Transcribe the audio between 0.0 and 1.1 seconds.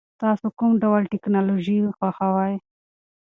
تاسو کوم ډول